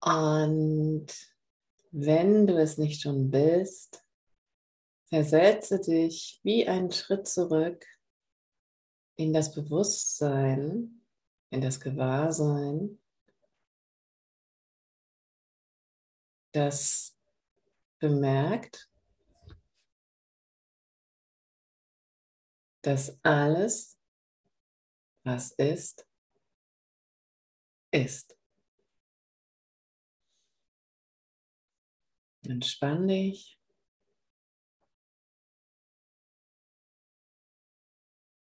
[0.00, 1.06] Und
[1.92, 4.04] wenn du es nicht schon bist,
[5.08, 7.86] versetze dich wie einen Schritt zurück
[9.16, 11.04] in das Bewusstsein,
[11.50, 13.00] in das Gewahrsein,
[16.52, 17.16] das
[18.00, 18.90] bemerkt,
[22.82, 23.98] dass alles,
[25.22, 26.09] was ist,
[27.92, 28.34] ist.
[32.48, 33.56] Entspann dich.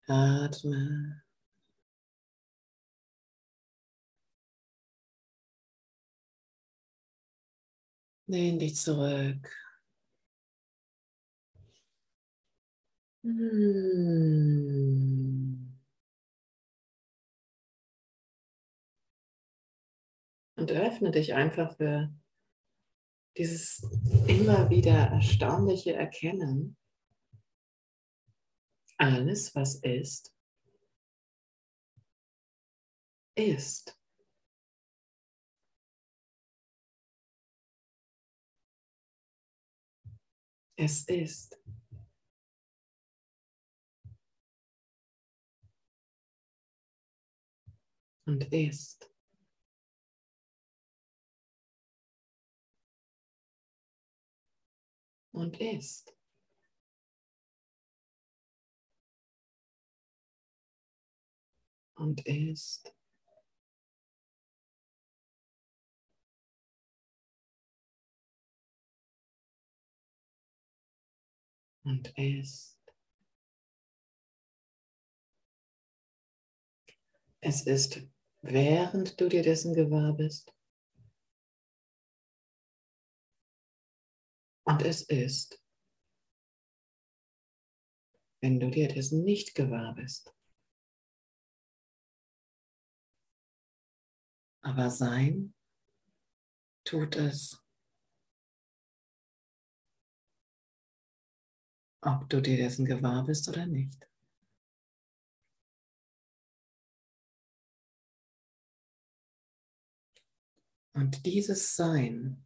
[0.08, 1.24] Atme.
[8.28, 9.50] Lehn dich zurück.
[13.24, 14.24] Hm.
[20.56, 22.14] Und öffne dich einfach für
[23.36, 23.82] dieses
[24.28, 26.76] immer wieder erstaunliche Erkennen.
[28.96, 30.32] Alles, was ist,
[33.34, 33.98] ist.
[40.76, 41.58] Es ist.
[48.26, 49.13] Und ist.
[55.34, 56.14] Und ist.
[61.96, 62.94] Und ist.
[71.84, 72.78] und ist.
[77.40, 78.00] Es ist,
[78.40, 80.53] während du dir dessen gewahr bist.
[84.64, 85.60] Und es ist,
[88.40, 90.34] wenn du dir dessen nicht gewahr bist.
[94.62, 95.54] Aber sein
[96.84, 97.64] tut es
[102.04, 104.06] ob du dir dessen gewahr bist oder nicht.
[110.92, 112.43] Und dieses Sein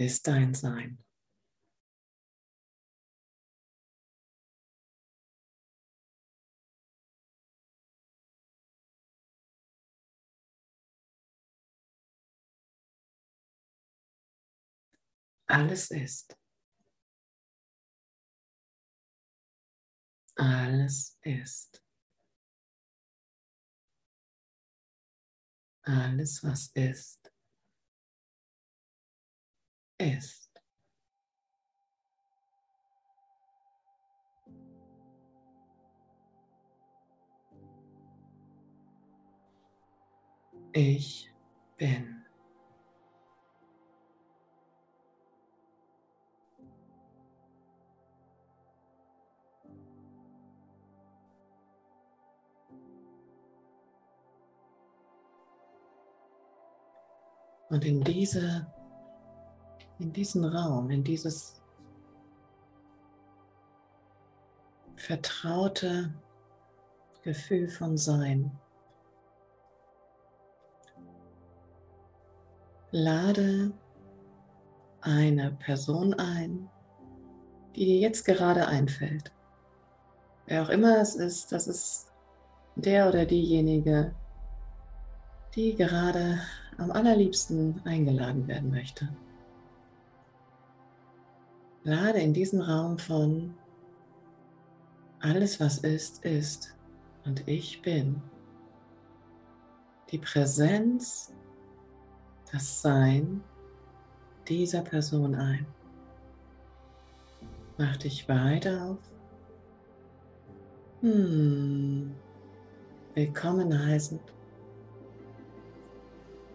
[0.00, 0.98] ist dein Sein.
[15.46, 16.36] Alles ist.
[20.36, 21.84] Alles ist.
[25.82, 27.32] Alles, was ist,
[30.00, 30.50] ist.
[40.72, 41.30] Ich
[41.76, 42.16] bin.
[57.68, 58.66] Und in diese,
[60.00, 61.60] in diesen Raum, in dieses
[64.96, 66.12] vertraute
[67.22, 68.50] Gefühl von Sein,
[72.90, 73.72] lade
[75.00, 76.68] eine Person ein,
[77.76, 79.32] die dir jetzt gerade einfällt.
[80.46, 82.10] Wer auch immer es ist, das ist
[82.74, 84.14] der oder diejenige,
[85.54, 86.40] die gerade
[86.78, 89.08] am allerliebsten eingeladen werden möchte.
[91.82, 93.54] Lade in diesen Raum von
[95.20, 96.74] alles, was ist, ist
[97.24, 98.20] und ich bin.
[100.10, 101.32] Die Präsenz,
[102.52, 103.42] das Sein
[104.46, 105.66] dieser Person ein.
[107.78, 108.98] Mach dich weiter auf.
[111.00, 112.14] Hm.
[113.14, 114.20] Willkommen heißend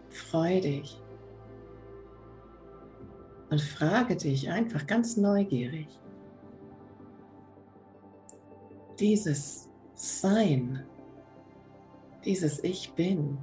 [0.10, 1.02] Freu dich
[3.50, 5.88] und frage dich einfach ganz neugierig.
[9.00, 10.84] Dieses Sein,
[12.24, 13.38] dieses Ich bin,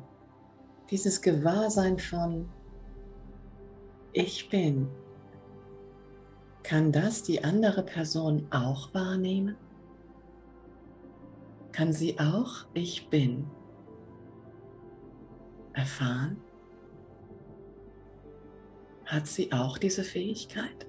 [0.91, 2.49] dieses Gewahrsein von
[4.13, 4.89] Ich bin,
[6.63, 9.57] kann das die andere Person auch wahrnehmen?
[11.73, 13.47] Kann sie auch Ich bin
[15.73, 16.37] erfahren?
[19.13, 20.87] Hat sie auch diese Fähigkeit?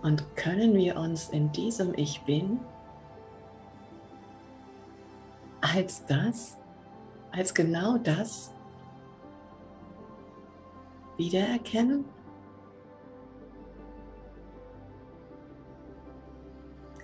[0.00, 2.58] Und können wir uns in diesem Ich bin
[5.60, 6.56] als das,
[7.30, 8.54] als genau das
[11.18, 12.06] wiedererkennen?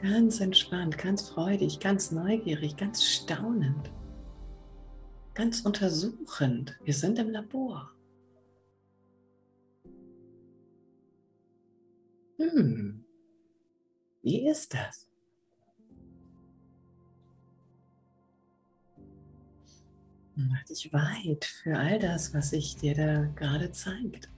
[0.03, 3.91] Ganz entspannt, ganz freudig, ganz neugierig, ganz staunend,
[5.35, 6.79] ganz untersuchend.
[6.85, 7.91] Wir sind im Labor.
[12.39, 13.05] Hm,
[14.23, 15.09] wie ist das?
[20.35, 24.29] Mach dich weit für all das, was sich dir da gerade zeigt.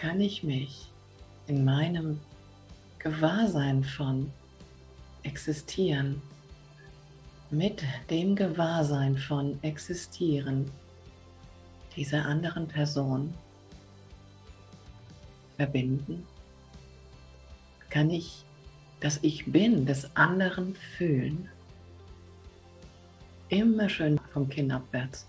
[0.00, 0.90] Kann ich mich
[1.46, 2.18] in meinem
[3.00, 4.32] Gewahrsein von
[5.24, 6.22] existieren
[7.50, 10.70] mit dem Gewahrsein von existieren
[11.96, 13.34] dieser anderen Person
[15.58, 16.26] verbinden?
[17.90, 18.46] Kann ich
[19.00, 21.46] das Ich bin des anderen fühlen?
[23.50, 25.26] Immer schön vom Kinn abwärts.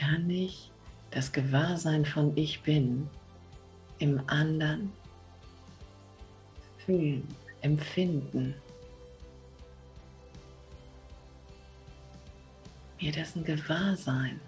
[0.00, 0.72] Kann ich
[1.10, 3.06] das Gewahrsein von Ich bin
[3.98, 4.90] im anderen
[6.86, 7.28] fühlen,
[7.60, 8.54] empfinden?
[13.00, 14.40] mir dessen Gewahrsein,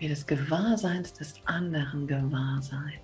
[0.00, 3.00] mir des Gewahrseins des anderen Gewahrsein.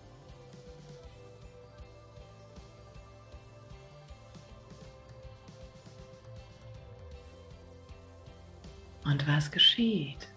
[9.16, 10.28] Und was geschieht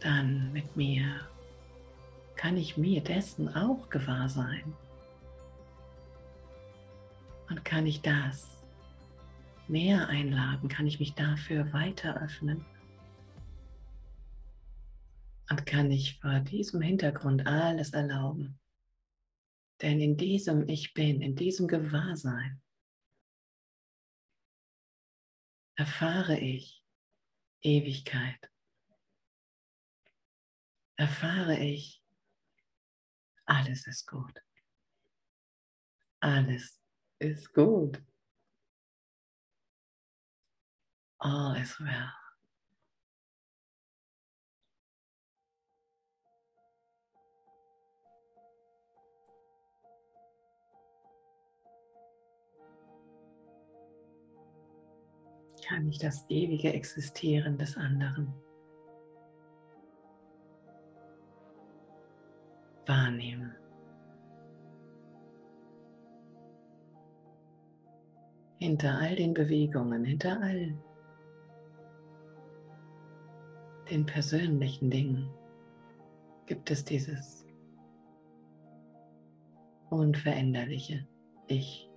[0.00, 1.26] dann mit mir?
[2.34, 4.74] Kann ich mir dessen auch gewahr sein?
[7.48, 8.62] Und kann ich das
[9.66, 12.66] mehr einladen, kann ich mich dafür weiter öffnen
[15.48, 18.58] und kann ich vor diesem Hintergrund alles erlauben.
[19.80, 22.60] Denn in diesem Ich bin, in diesem Gewahrsein
[25.76, 26.75] erfahre ich
[27.66, 28.48] Ewigkeit.
[30.96, 32.00] Erfahre ich,
[33.44, 34.40] alles ist gut.
[36.20, 36.80] Alles
[37.18, 38.00] ist gut.
[41.18, 42.25] All is well.
[55.76, 58.32] Kann ich das ewige Existieren des anderen
[62.86, 63.54] wahrnehmen?
[68.56, 70.74] Hinter all den Bewegungen, hinter all
[73.90, 75.28] den persönlichen Dingen
[76.46, 77.44] gibt es dieses
[79.90, 81.06] unveränderliche
[81.48, 81.90] Ich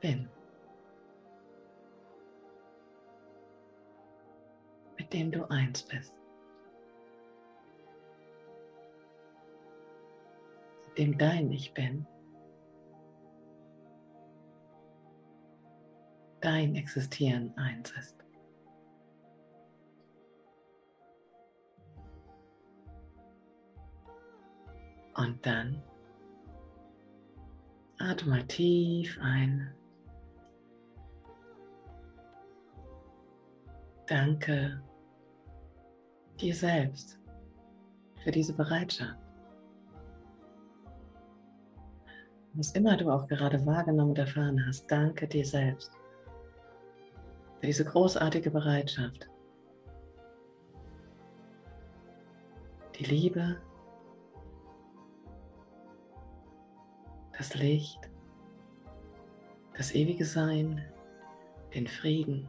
[0.00, 0.28] bin,
[5.14, 6.12] dem du eins bist,
[10.98, 12.04] dem dein Ich bin.
[16.40, 18.16] Dein Existieren eins ist.
[25.16, 25.80] Und dann
[27.98, 29.72] atme tief ein.
[34.06, 34.82] Danke
[36.44, 37.18] dir selbst
[38.22, 39.18] für diese Bereitschaft.
[42.52, 45.90] Was immer du auch gerade wahrgenommen und erfahren hast, danke dir selbst
[47.60, 49.28] für diese großartige Bereitschaft.
[52.98, 53.56] Die Liebe
[57.36, 57.98] das Licht,
[59.76, 60.84] das ewige Sein,
[61.74, 62.46] den Frieden,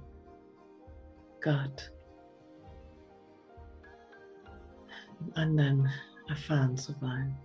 [1.41, 1.94] Gott
[5.33, 5.89] anderen
[6.27, 7.37] erfahren zu wollen,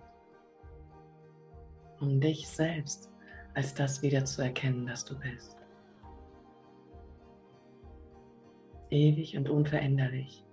[1.99, 3.09] um dich selbst
[3.53, 5.57] als das wieder zu erkennen, das du bist.
[8.89, 10.43] Ewig und unveränderlich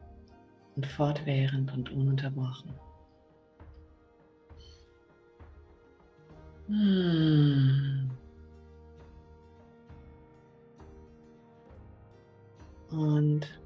[0.76, 2.72] und fortwährend und ununterbrochen.
[6.68, 8.10] Hm.
[12.90, 13.60] Und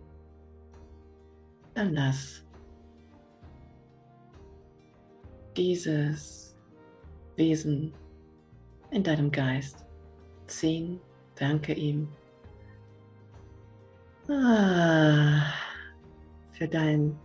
[1.74, 2.44] dann lass
[5.56, 6.56] dieses
[7.36, 7.92] Wesen
[8.90, 9.84] in deinem Geist
[10.46, 11.00] ziehen.
[11.34, 12.08] Danke ihm
[14.28, 15.42] ah,
[16.52, 17.18] für dein,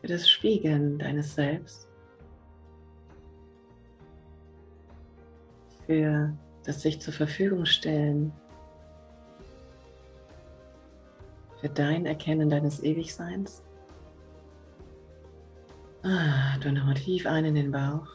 [0.00, 1.88] für das Spiegeln deines Selbst,
[5.86, 6.32] für
[6.64, 8.32] das sich zur Verfügung stellen,
[11.60, 13.62] für dein Erkennen deines Ewigseins.
[16.10, 18.08] Ah, du nochmal tief ein in den Bauch.